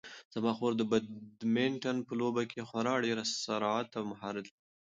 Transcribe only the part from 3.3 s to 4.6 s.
سرعت او مهارت لري.